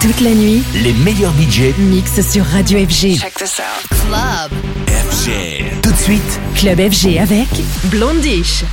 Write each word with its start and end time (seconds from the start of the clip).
Toute 0.00 0.20
la 0.20 0.30
nuit, 0.30 0.62
Les 0.82 0.92
meilleurs 0.92 1.32
budgets 1.32 1.74
mix 1.78 2.20
sur 2.20 2.44
Radio 2.44 2.78
FG. 2.78 3.18
Check 3.18 3.34
this 3.34 3.58
out. 3.60 3.88
Club. 4.06 4.52
FG. 4.86 5.80
Tout 5.82 5.90
de 5.90 5.96
suite, 5.96 6.40
Club 6.54 6.78
FG 6.78 7.18
avec 7.18 7.48
Blondish. 7.90 8.64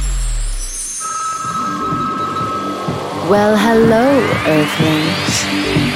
Well, 3.27 3.55
hello, 3.57 4.21
Earthlings. 4.45 5.45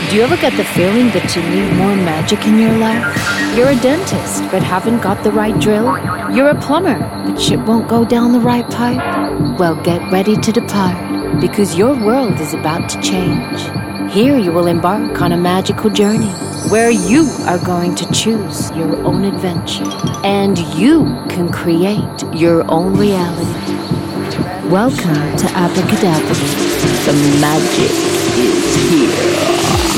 Do 0.10 0.16
you 0.16 0.24
ever 0.24 0.36
get 0.38 0.54
the 0.58 0.64
feeling 0.64 1.12
that 1.12 1.36
you 1.36 1.44
need 1.44 1.72
more 1.78 1.96
magic 1.96 2.48
in 2.48 2.58
your 2.58 2.76
life? 2.80 3.06
You're 3.56 3.70
a 3.70 3.76
dentist, 3.76 4.42
but 4.52 4.64
haven't 4.64 5.04
got 5.04 5.22
the 5.24 5.32
right 5.32 5.54
drill? 5.60 5.96
You're 6.34 6.50
a 6.50 6.56
plumber, 6.60 6.98
but 7.28 7.40
shit 7.40 7.60
won't 7.68 7.88
go 7.88 8.04
down 8.04 8.32
the 8.32 8.40
right 8.40 8.68
pipe? 8.72 8.98
Well, 9.60 9.76
get 9.84 10.02
ready 10.12 10.36
to 10.38 10.52
depart, 10.52 10.98
because 11.40 11.78
your 11.78 11.94
world 11.96 12.40
is 12.40 12.54
about 12.54 12.90
to 12.90 13.02
change. 13.02 13.62
Here 14.12 14.38
you 14.38 14.52
will 14.52 14.68
embark 14.68 15.22
on 15.22 15.32
a 15.32 15.38
magical 15.38 15.90
journey, 15.90 16.32
where 16.70 16.90
you 16.90 17.30
are 17.46 17.60
going 17.64 17.96
to 17.96 18.12
choose 18.12 18.72
your 18.72 18.96
own 19.06 19.24
adventure, 19.24 19.90
and 20.24 20.58
you 20.76 21.06
can 21.30 21.52
create 21.52 22.24
your 22.34 22.70
own 22.70 22.98
reality. 22.98 23.76
Welcome 24.70 25.38
to 25.38 25.48
Abracadabra. 25.56 26.36
The 27.06 27.14
magic 27.40 27.92
is 28.38 28.76
here. 28.90 29.89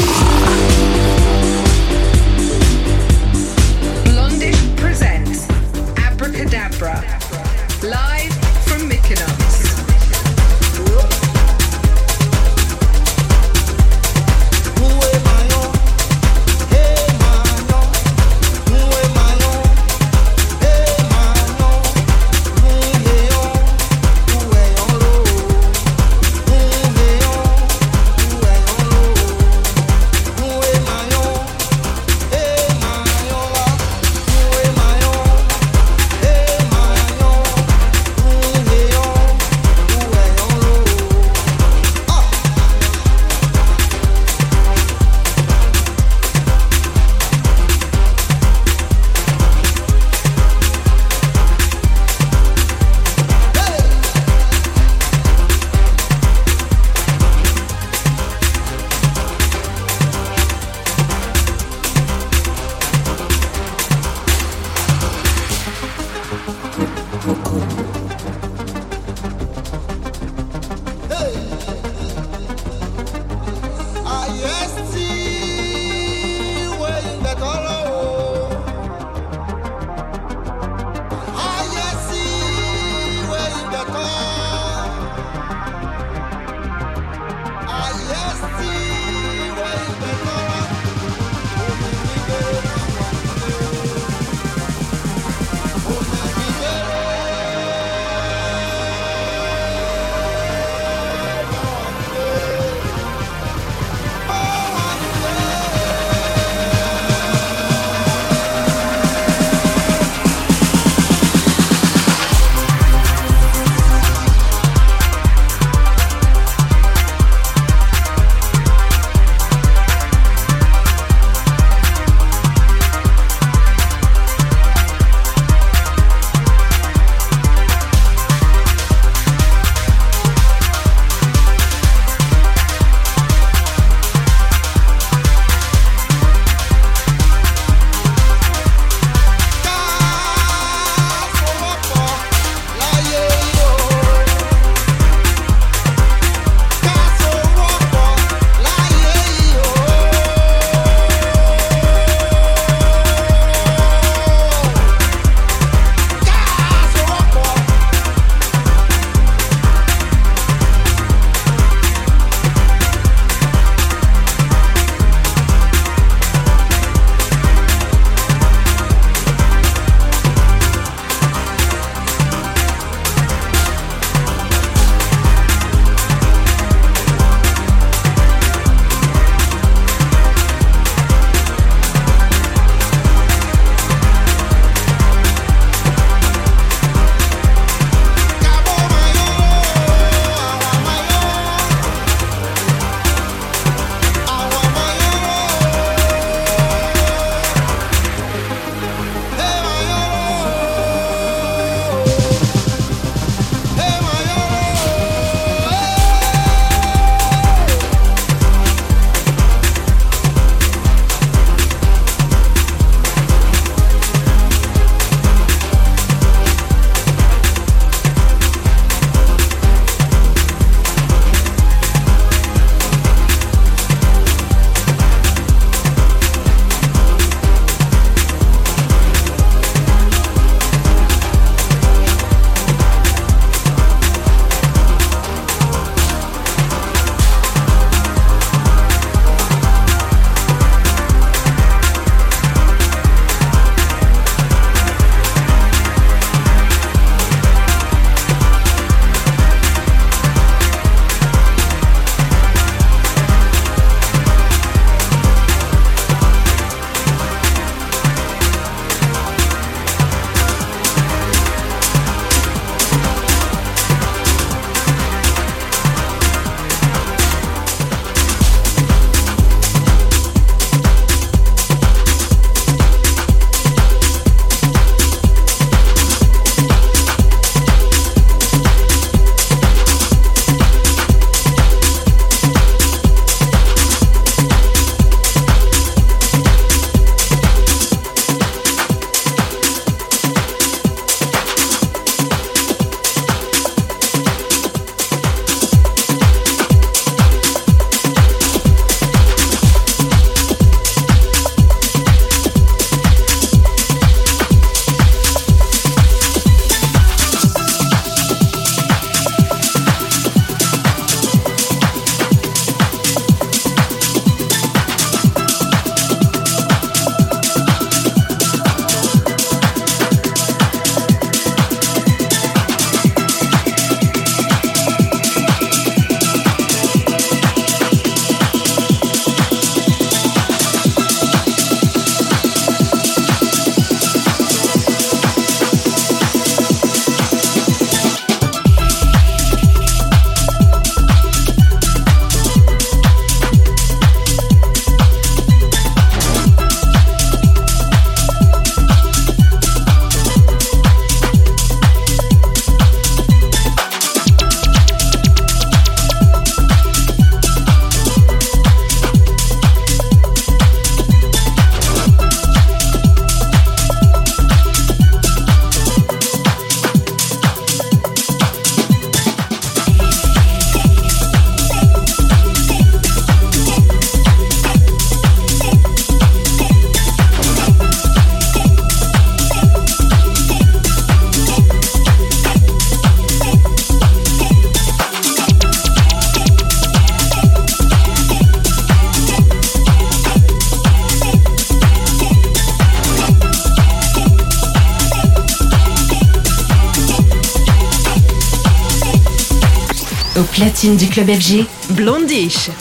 Du 400.89 401.07
club 401.07 401.29
FG, 401.29 401.65
Blondish. 401.91 402.71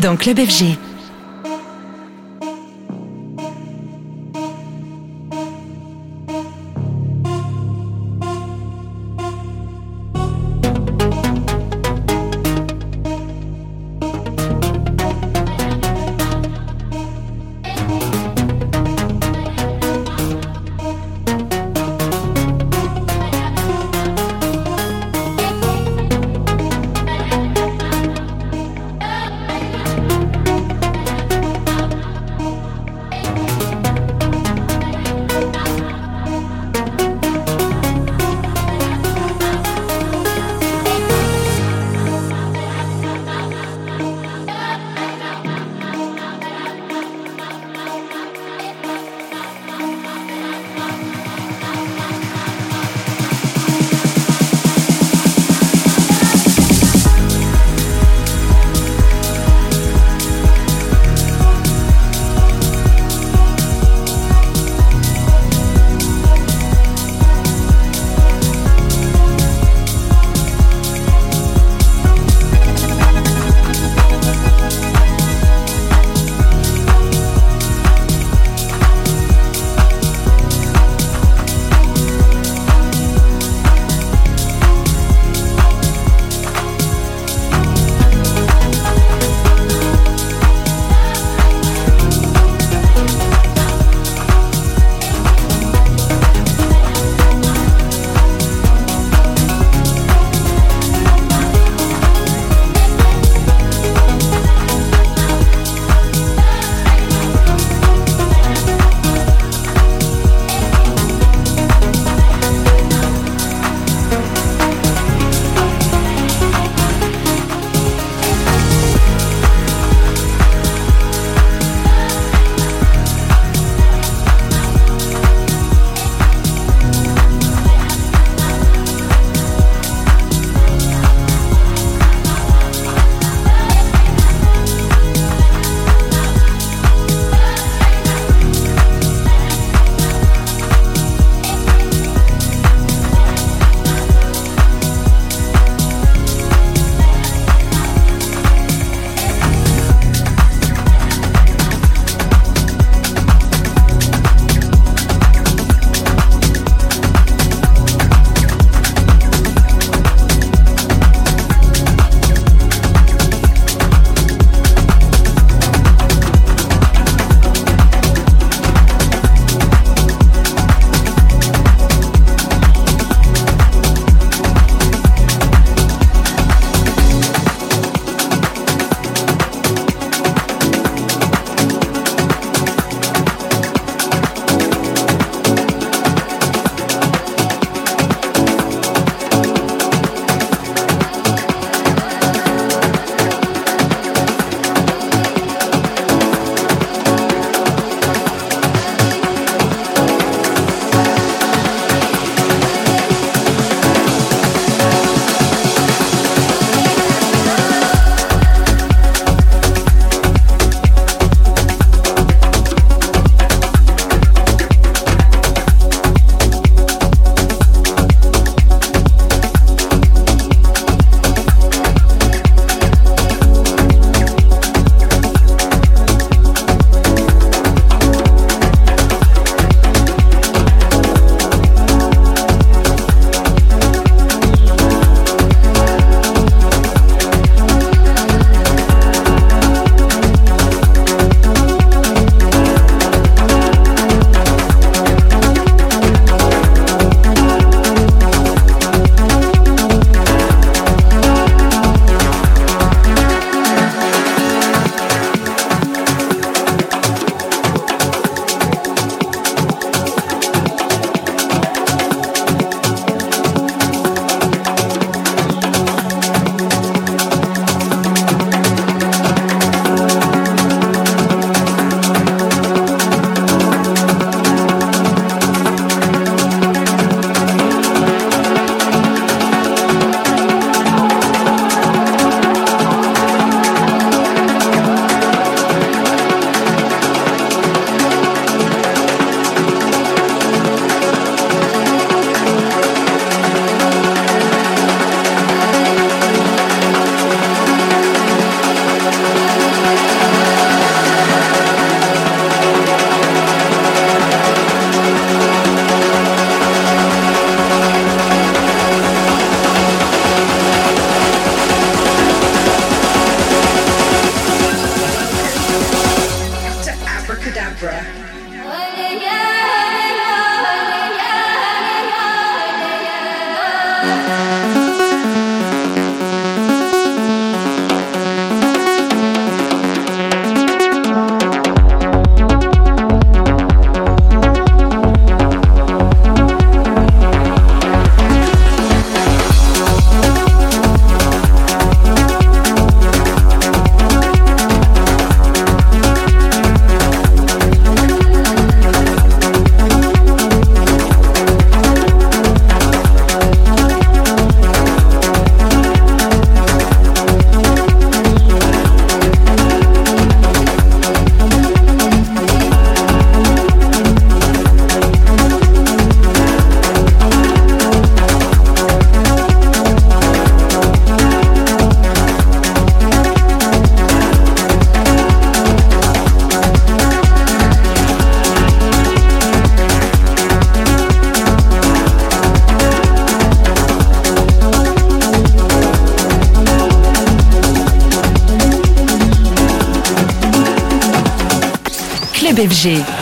Dans 0.00 0.16
Club 0.16 0.38
FG. 0.38 0.87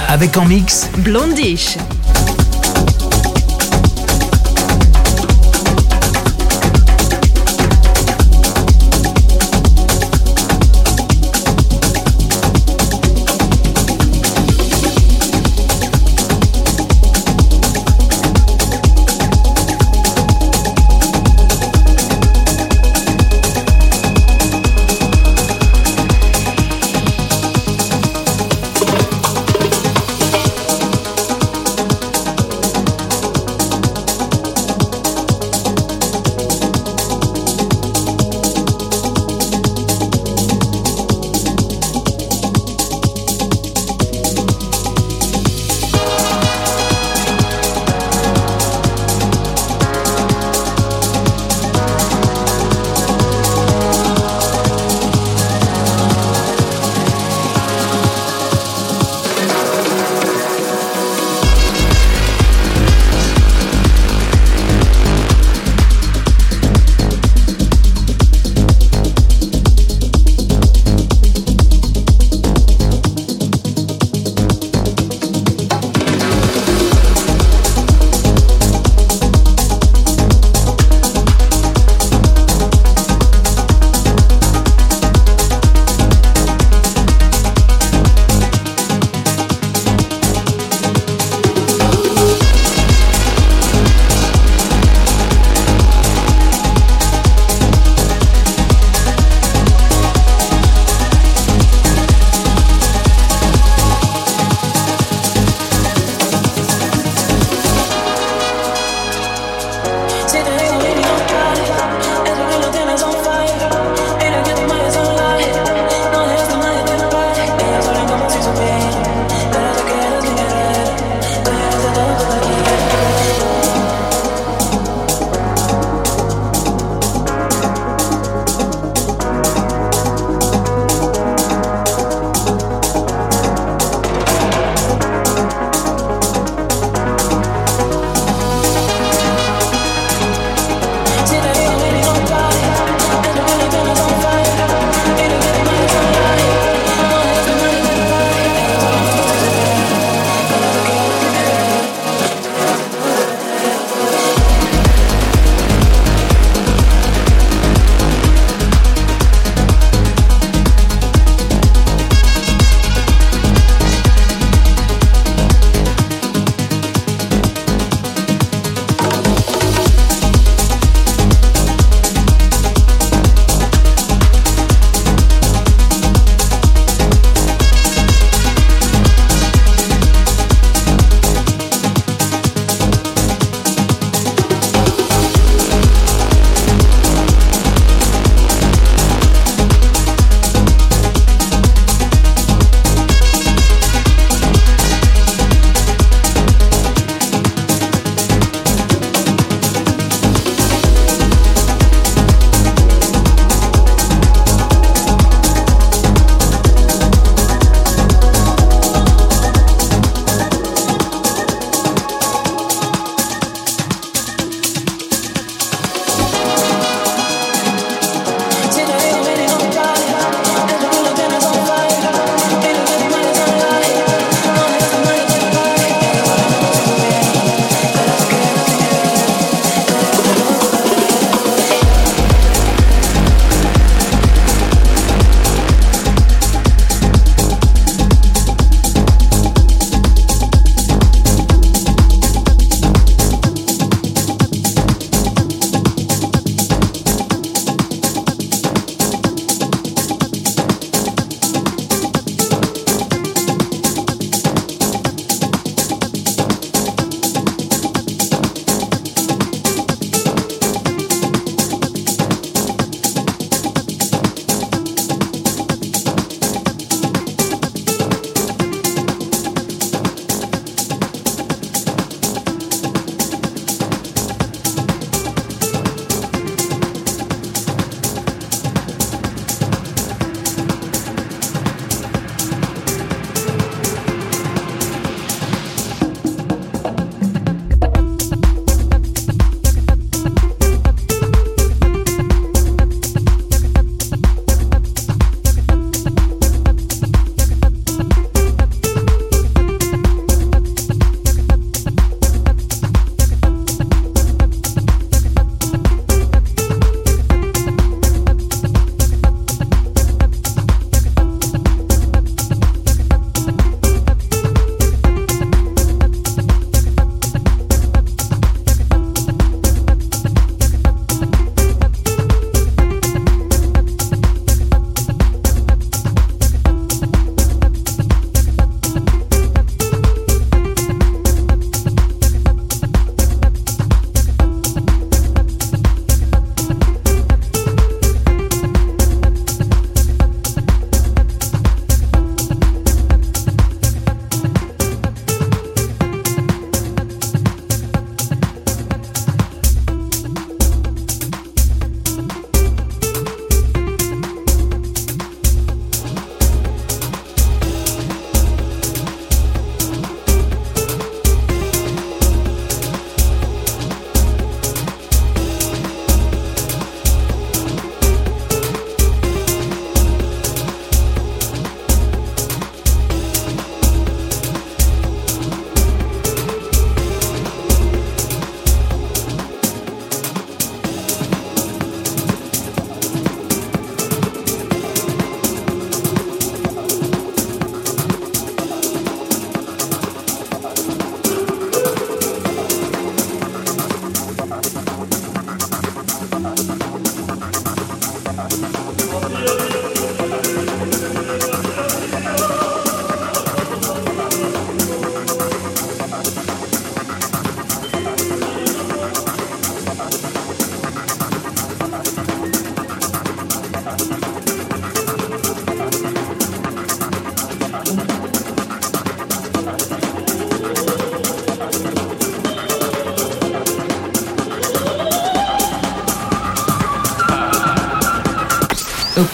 Avec 0.08 0.38
en 0.38 0.46
mix 0.46 0.88
Blondish. 0.98 1.76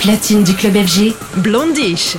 Platine 0.03 0.43
du 0.43 0.53
club 0.55 0.75
FG, 0.75 1.15
Blondish. 1.37 2.17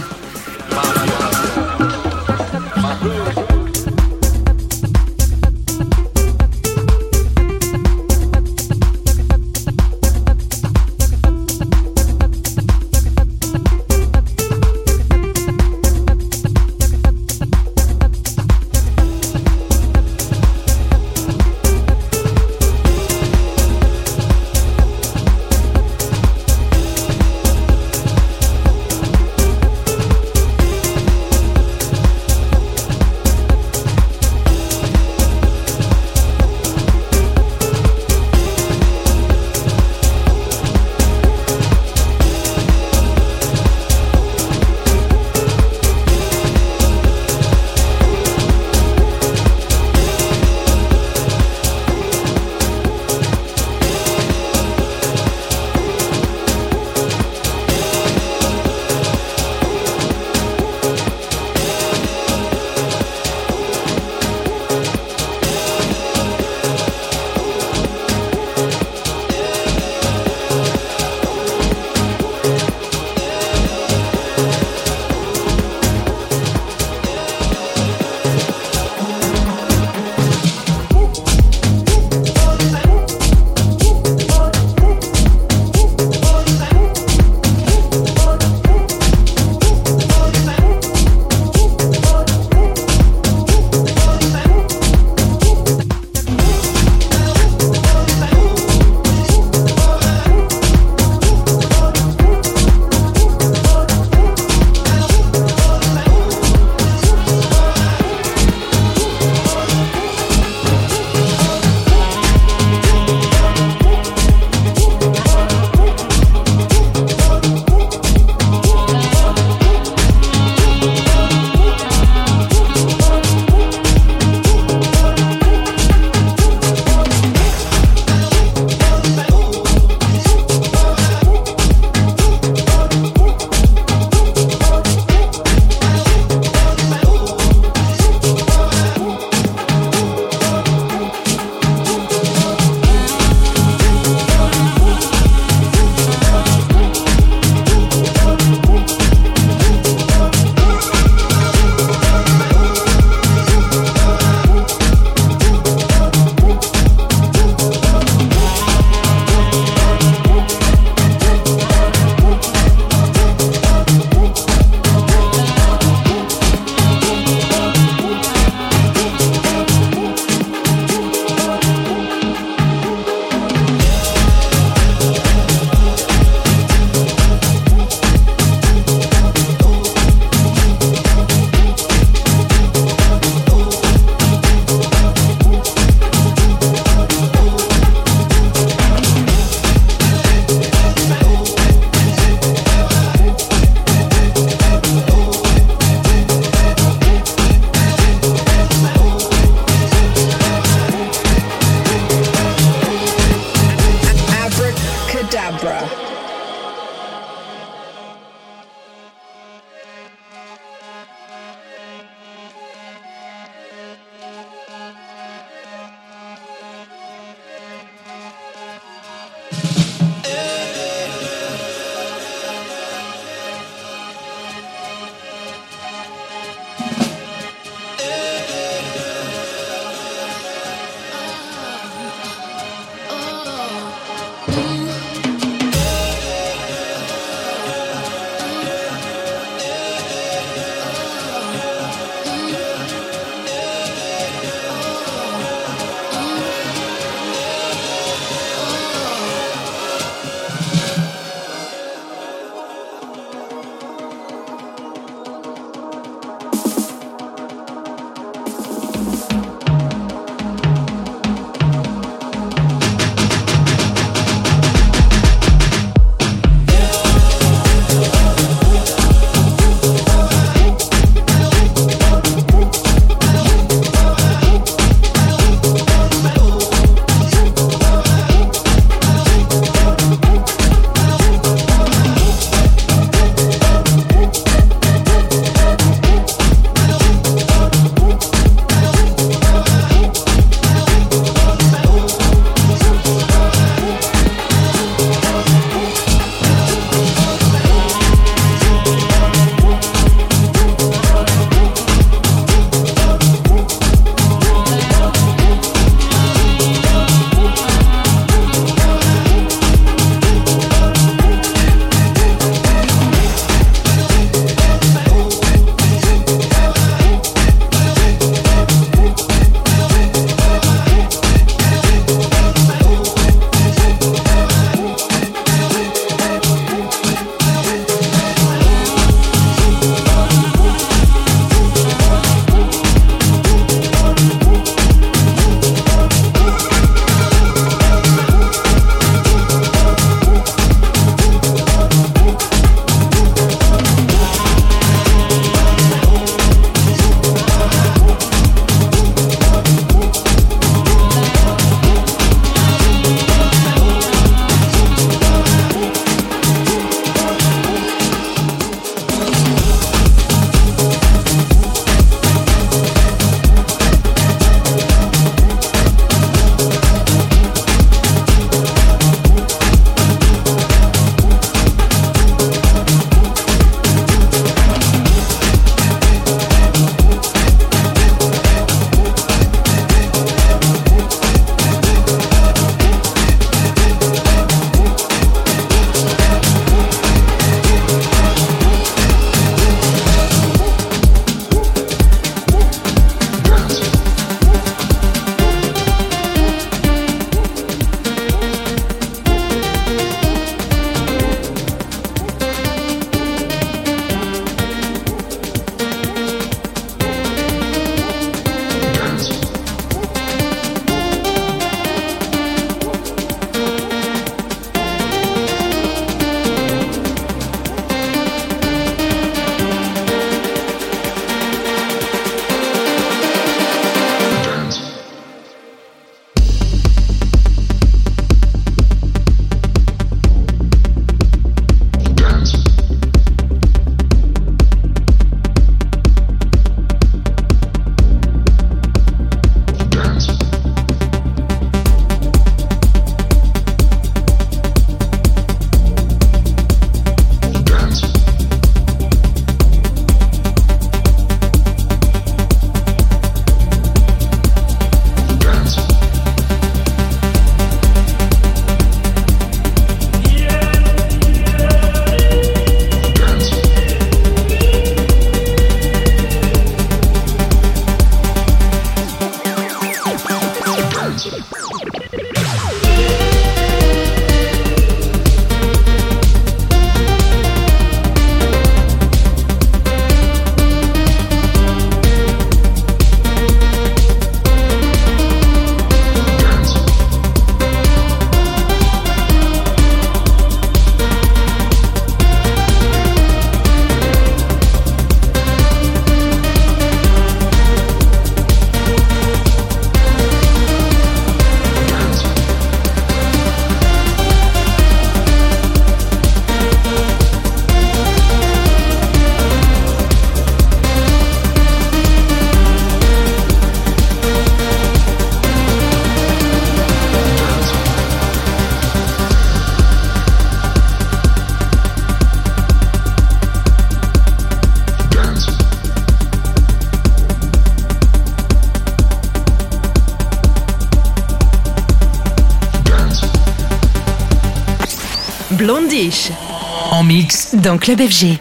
Dans 537.63 537.77
Club 537.77 538.01
FG. 538.01 538.39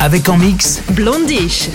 Avec 0.00 0.26
en 0.30 0.38
mix 0.38 0.80
Blondish. 0.92 1.68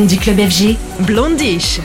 Du 0.00 0.16
club 0.16 0.38
FG, 0.38 0.76
Blondish. 1.00 1.80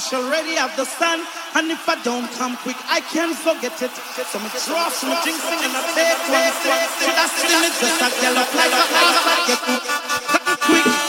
She 0.00 0.16
already 0.16 0.54
have 0.56 0.74
the 0.76 0.84
sun. 0.84 1.20
And 1.54 1.70
if 1.70 1.88
I 1.88 2.00
don't 2.02 2.30
come 2.32 2.56
quick, 2.58 2.76
I 2.88 3.00
can't 3.00 3.36
forget 3.36 3.76
it. 3.82 3.90
So 3.90 4.38
me 4.38 4.48
trust 4.48 5.04
me 5.04 5.12
jinxing 5.24 5.60
and 5.66 5.76
I 5.76 5.82
take 5.94 6.20
one 6.30 6.52
step. 6.60 6.88
Should 7.04 7.18
I 7.18 7.26
still 7.28 7.62
it 7.68 7.74
just 7.80 8.00
a 8.00 8.08
girl 8.20 8.38
up 8.38 8.50
like 8.54 8.72
a 8.72 8.84
I 9.28 10.86
get 10.86 10.99